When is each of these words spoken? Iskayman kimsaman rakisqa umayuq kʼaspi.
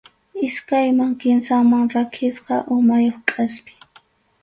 Iskayman 0.47 1.11
kimsaman 1.19 1.85
rakisqa 1.93 2.55
umayuq 2.75 3.17
kʼaspi. 3.29 3.71